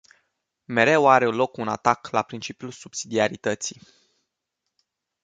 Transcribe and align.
Mereu 0.67 1.05
are 1.07 1.25
loc 1.31 1.57
un 1.57 1.67
atac 1.67 2.09
la 2.09 2.21
principiul 2.23 2.71
subsidiarității. 2.71 3.81